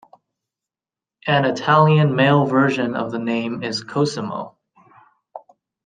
[1.27, 4.55] An Italian male version of the name is "Cosimo".